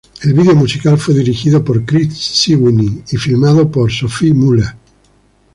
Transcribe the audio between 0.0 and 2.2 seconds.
El video musical fue dirigido por Chris